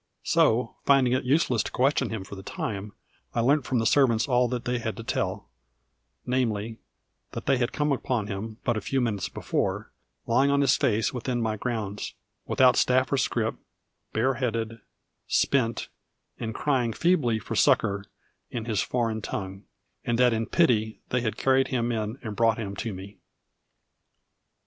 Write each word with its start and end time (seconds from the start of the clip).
So, 0.23 0.77
finding 0.83 1.13
it 1.13 1.25
useless 1.25 1.61
to 1.61 1.71
question 1.71 2.09
him 2.09 2.23
for 2.23 2.33
the 2.33 2.41
time, 2.41 2.93
I 3.35 3.41
learnt 3.41 3.65
from 3.65 3.77
the 3.77 3.85
servants 3.85 4.27
all 4.27 4.47
they 4.47 4.79
had 4.79 4.97
to 4.97 5.03
tell 5.03 5.47
namely, 6.25 6.79
that 7.33 7.45
they 7.45 7.57
had 7.59 7.71
come 7.71 7.91
upon 7.91 8.25
him, 8.25 8.57
but 8.63 8.75
a 8.75 8.81
few 8.81 8.99
minutes 8.99 9.29
before, 9.29 9.91
lying 10.25 10.49
on 10.49 10.61
his 10.61 10.75
face 10.75 11.13
within 11.13 11.39
my 11.39 11.55
grounds, 11.55 12.15
without 12.47 12.77
staff 12.77 13.11
or 13.11 13.17
scrip, 13.17 13.57
bareheaded, 14.11 14.79
spent, 15.27 15.87
and 16.39 16.55
crying 16.55 16.93
feebly 16.93 17.37
for 17.37 17.55
succour 17.55 18.03
in 18.49 18.65
his 18.65 18.81
foreign 18.81 19.21
tongue; 19.21 19.65
and 20.03 20.17
that 20.17 20.33
in 20.33 20.47
pity 20.47 20.99
they 21.09 21.21
had 21.21 21.37
carried 21.37 21.67
him 21.67 21.91
in 21.91 22.17
and 22.23 22.35
brought 22.35 22.57
him 22.57 22.75
to 22.77 22.91
me. 22.91 23.19